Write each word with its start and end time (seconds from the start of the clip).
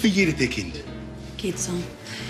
Wie 0.00 0.08
jedes 0.08 0.40
ihr 0.40 0.48
Kind. 0.48 0.76
Geht 1.36 1.58
so. 1.58 1.72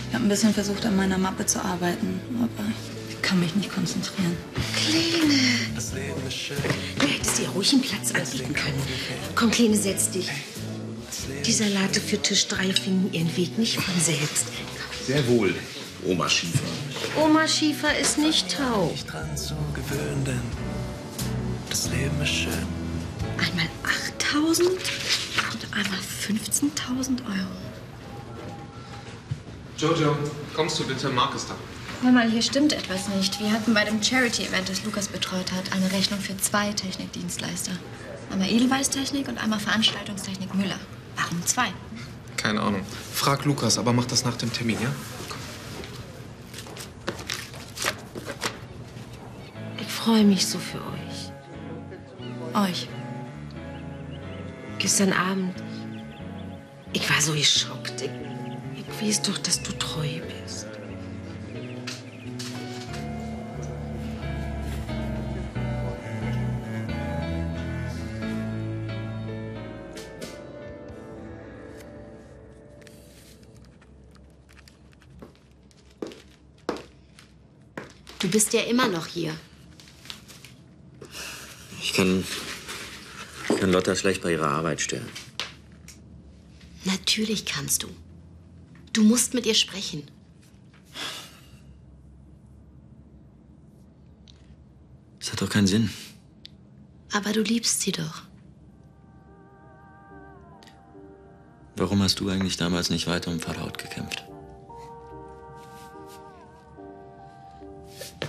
Ich 0.09 0.15
habe 0.15 0.25
ein 0.25 0.29
bisschen 0.29 0.55
versucht, 0.55 0.85
an 0.87 0.97
meiner 0.97 1.19
Mappe 1.19 1.45
zu 1.45 1.63
arbeiten, 1.63 2.21
aber 2.39 2.67
ich 3.11 3.21
kann 3.23 3.41
mich 3.41 3.55
nicht 3.55 3.71
konzentrieren. 3.71 4.37
Kleine. 4.75 5.35
Du 6.99 7.07
hättest 7.07 7.41
ihr 7.41 7.49
ruhig 7.51 7.73
einen 7.73 7.83
Platz 7.83 8.13
anbieten 8.13 8.55
können. 8.55 8.83
Komm, 9.35 9.51
Kleine, 9.51 9.77
setz 9.77 10.11
dich. 10.11 10.29
Die 11.45 11.53
Salate 11.53 12.01
für 12.01 12.21
Tisch 12.21 12.49
3 12.49 12.73
finden 12.73 13.13
ihren 13.13 13.35
Weg 13.37 13.59
nicht 13.59 13.77
von 13.77 14.01
selbst. 14.01 14.47
Sehr 15.07 15.27
wohl, 15.29 15.55
Oma 16.07 16.29
Schiefer. 16.29 16.59
Oma 17.23 17.47
Schiefer 17.47 17.99
ist 17.99 18.19
nicht 18.19 18.57
taub. 18.57 18.95
Dran 19.07 19.37
zu 19.37 19.55
gewöhnen, 19.75 20.25
denn 20.25 20.41
das 21.69 21.89
Leben 21.91 22.21
ist 22.23 22.31
schön. 22.31 22.67
Einmal 23.39 23.69
8000 24.19 24.69
und 24.69 24.79
einmal 25.73 25.99
15.000 26.29 27.21
Euro. 27.27 27.57
Jojo, 29.79 30.17
kommst 30.55 30.79
du 30.79 30.87
bitte? 30.87 31.09
Marc 31.09 31.35
ist 31.35 31.49
da. 31.49 31.55
Hör 32.03 32.13
mal, 32.13 32.31
hier 32.31 32.43
stimmt 32.43 32.73
etwas 32.73 33.09
nicht. 33.09 33.41
Wir 33.41 33.51
hatten 33.51 33.75
bei 33.75 33.85
dem 33.85 34.03
Charity-Event, 34.03 34.69
das 34.69 34.85
Lukas 34.85 35.09
betreut 35.09 35.51
hat, 35.53 35.73
eine 35.73 35.91
Rechnung 35.91 36.21
für 36.21 36.37
zwei 36.37 36.73
Technikdienstleister. 36.73 37.73
Einmal 38.31 38.49
Edelweißtechnik 38.49 39.27
und 39.29 39.39
einmal 39.39 39.59
Veranstaltungstechnik 39.59 40.55
Müller. 40.55 40.79
Warum 41.17 41.45
zwei? 41.47 41.73
Keine 42.37 42.61
Ahnung. 42.61 42.83
Frag 43.13 43.45
Lukas, 43.45 43.79
aber 43.79 43.93
mach 43.93 44.05
das 44.05 44.25
nach 44.25 44.37
dem 44.37 44.53
Termin, 44.53 44.77
ja? 44.81 44.91
Ich 49.81 49.89
freue 49.89 50.25
mich 50.25 50.47
so 50.47 50.59
für 50.59 50.79
euch. 50.79 52.69
Euch. 52.71 52.89
Gestern 54.79 55.13
Abend, 55.13 55.55
ich 56.93 57.09
war 57.11 57.21
so 57.21 57.33
geschockt. 57.33 58.03
Ich, 58.03 58.11
ich 58.79 59.03
weiß 59.09 59.23
doch, 59.23 59.39
dass 59.39 59.63
du 59.63 59.73
treu 59.73 60.09
bist. 60.45 60.67
Du 78.21 78.29
bist 78.29 78.53
ja 78.53 78.63
immer 78.63 78.89
noch 78.89 79.07
hier. 79.07 79.33
Ich 81.81 81.93
kann, 81.93 82.25
ich 83.49 83.57
kann 83.61 83.73
Lotta 83.73 83.95
schlecht 83.95 84.23
bei 84.23 84.33
ihrer 84.33 84.49
Arbeit 84.49 84.81
stören. 84.81 85.09
Natürlich 87.19 87.47
kannst 87.47 87.83
du. 87.83 87.89
Du 88.93 89.03
musst 89.03 89.35
mit 89.35 89.45
ihr 89.45 89.55
sprechen. 89.55 90.09
Das 95.19 95.33
hat 95.33 95.43
doch 95.43 95.51
keinen 95.51 95.67
Sinn. 95.67 95.91
Aber 97.13 97.33
du 97.33 97.43
liebst 97.43 97.81
sie 97.81 97.91
doch. 97.91 98.23
Warum 101.75 102.01
hast 102.05 102.21
du 102.21 102.29
eigentlich 102.29 102.57
damals 102.57 102.89
nicht 102.89 103.09
weiter 103.09 103.33
um 103.33 103.41
Verlaut 103.41 103.79
gekämpft? 103.79 104.25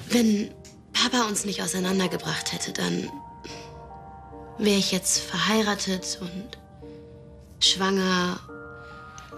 Wenn 0.09 0.49
Papa 0.93 1.27
uns 1.27 1.45
nicht 1.45 1.61
auseinandergebracht 1.61 2.53
hätte, 2.53 2.73
dann 2.73 3.07
wäre 4.57 4.79
ich 4.79 4.91
jetzt 4.91 5.19
verheiratet 5.19 6.17
und 6.21 6.57
schwanger. 7.63 8.39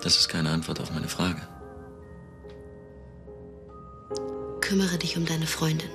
Das 0.02 0.18
ist 0.18 0.30
keine 0.30 0.50
Antwort 0.50 0.80
auf 0.80 0.92
meine 0.92 1.08
Frage. 1.08 1.42
Kümmere 4.62 4.98
dich 4.98 5.16
um 5.18 5.26
deine 5.26 5.46
Freundin. 5.46 5.90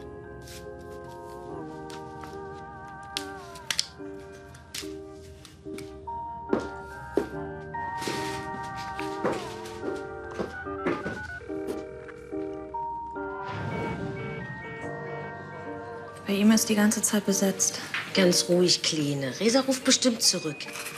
Bei 16.26 16.32
ihm 16.32 16.50
ist 16.50 16.68
die 16.68 16.74
ganze 16.74 17.02
Zeit 17.02 17.24
besetzt. 17.26 17.80
Ganz 18.14 18.48
ruhig, 18.48 18.82
Kleine. 18.82 19.38
Resa 19.40 19.60
ruft 19.60 19.84
bestimmt 19.84 20.22
zurück. 20.22 20.56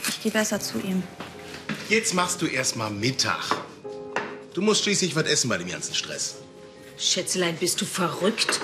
Ich 0.08 0.22
gehe 0.22 0.32
besser 0.32 0.60
zu 0.60 0.78
ihm. 0.78 1.02
Jetzt 1.88 2.12
machst 2.14 2.42
du 2.42 2.46
erst 2.46 2.76
mal 2.76 2.90
Mittag. 2.90 3.42
Du 4.54 4.60
musst 4.60 4.82
schließlich 4.84 5.16
was 5.16 5.24
essen 5.26 5.48
bei 5.48 5.58
dem 5.58 5.68
ganzen 5.68 5.94
Stress. 5.94 6.36
Schätzelein, 6.98 7.56
bist 7.56 7.80
du 7.80 7.84
verrückt? 7.86 8.60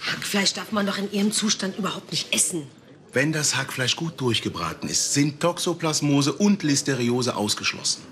Hackfleisch 0.00 0.52
darf 0.54 0.72
man 0.72 0.86
doch 0.86 0.98
in 0.98 1.12
ihrem 1.12 1.32
Zustand 1.32 1.76
überhaupt 1.76 2.12
nicht 2.12 2.32
essen. 2.32 2.66
Wenn 3.12 3.32
das 3.32 3.56
Hackfleisch 3.56 3.96
gut 3.96 4.20
durchgebraten 4.20 4.88
ist, 4.88 5.12
sind 5.14 5.40
Toxoplasmose 5.40 6.32
und 6.32 6.62
Listeriose 6.62 7.34
ausgeschlossen. 7.36 8.02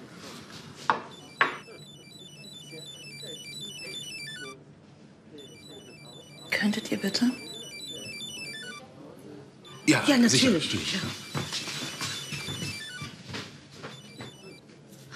Könntet 6.50 6.91
ihr 6.91 6.99
bitte? 6.99 7.31
Ja, 9.87 10.03
Ja, 10.06 10.16
natürlich. 10.16 10.31
Sicher, 10.32 10.50
natürlich. 10.50 10.94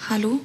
Hallo? 0.09 0.39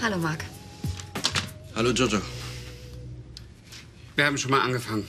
Hallo, 0.00 0.16
Marc. 0.16 0.42
Hallo 1.74 1.90
Jojo. 1.90 2.22
Wir 4.16 4.24
haben 4.24 4.38
schon 4.38 4.50
mal 4.50 4.62
angefangen. 4.62 5.06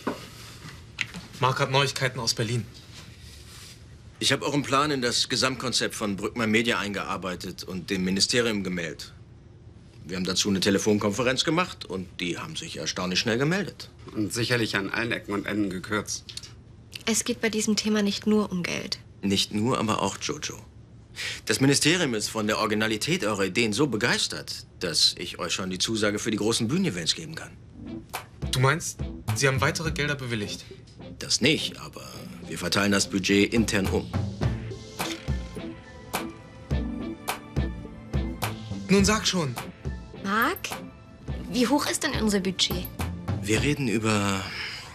Marc 1.40 1.60
hat 1.62 1.72
Neuigkeiten 1.72 2.20
aus 2.20 2.34
Berlin. 2.34 2.66
Ich 4.20 4.34
habe 4.34 4.46
euren 4.46 4.64
Plan 4.64 4.92
in 4.92 5.02
das 5.02 5.30
Gesamtkonzept 5.30 5.96
von 5.96 6.18
Brückmann 6.18 6.52
Media 6.52 6.78
eingearbeitet 6.78 7.64
und 7.64 7.90
dem 7.90 8.04
Ministerium 8.04 8.66
gemeldet. 8.66 9.14
Wir 10.10 10.18
haben 10.18 10.26
dazu 10.26 10.50
eine 10.50 10.60
Telefonkonferenz 10.60 11.44
gemacht 11.44 11.86
und 11.86 12.08
die 12.20 12.40
haben 12.40 12.56
sich 12.56 12.78
erstaunlich 12.78 13.20
schnell 13.20 13.38
gemeldet. 13.38 13.92
Und 14.16 14.34
sicherlich 14.34 14.76
an 14.76 14.90
allen 14.90 15.12
Ecken 15.12 15.34
und 15.34 15.46
Enden 15.46 15.70
gekürzt. 15.70 16.26
Es 17.06 17.24
geht 17.24 17.42
bei 17.42 17.50
diesem 17.50 17.76
Thema 17.76 18.02
nicht 18.02 18.26
nur 18.26 18.52
um 18.52 18.64
Geld. 18.64 18.98
Nicht 19.22 19.54
nur, 19.54 19.78
aber 19.78 20.02
auch 20.02 20.18
Jojo. 20.20 20.58
Das 21.46 21.62
Ministerium 21.62 22.16
ist 22.16 22.28
von 22.28 22.48
der 22.48 22.58
Originalität 22.58 23.24
eurer 23.24 23.46
Ideen 23.46 23.72
so 23.72 23.86
begeistert, 23.86 24.66
dass 24.80 25.14
ich 25.20 25.38
euch 25.38 25.54
schon 25.54 25.70
die 25.70 25.78
Zusage 25.78 26.18
für 26.18 26.32
die 26.32 26.38
großen 26.38 26.68
Bühnenevents 26.68 27.14
geben 27.14 27.36
kann. 27.36 27.52
Du 28.52 28.60
meinst, 28.60 28.98
Sie 29.36 29.48
haben 29.48 29.62
weitere 29.62 29.92
Gelder 29.92 30.16
bewilligt? 30.16 30.66
Das 31.20 31.40
nicht, 31.40 31.80
aber 31.80 32.08
wir 32.48 32.58
verteilen 32.58 32.92
das 32.92 33.08
Budget 33.12 33.54
intern 33.54 33.86
um. 33.86 34.12
Nun 38.90 39.06
sag 39.06 39.28
schon. 39.28 39.54
Mark? 40.30 40.70
Wie 41.50 41.66
hoch 41.66 41.88
ist 41.88 42.04
denn 42.04 42.12
unser 42.22 42.40
Budget? 42.40 42.86
Wir 43.42 43.64
reden 43.64 43.88
über 43.88 44.44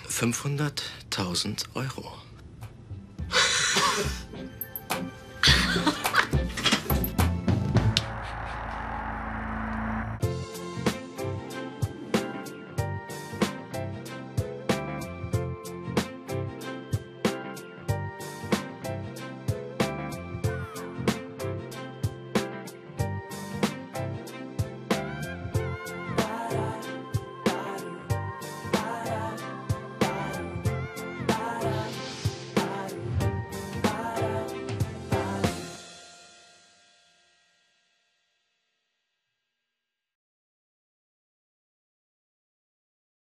500.000 0.08 1.64
Euro. 1.75 2.12